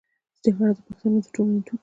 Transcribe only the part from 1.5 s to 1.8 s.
دود دی